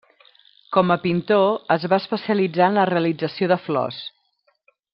Com 0.77 0.93
a 0.95 0.97
pintor 1.03 1.69
es 1.75 1.85
va 1.93 1.99
especialitzar 2.05 2.71
en 2.73 2.81
la 2.81 2.87
realització 2.93 3.51
de 3.53 3.59
flors. 3.67 4.01